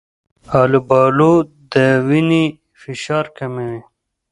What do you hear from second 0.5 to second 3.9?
آلوبالو د وینې فشار کموي.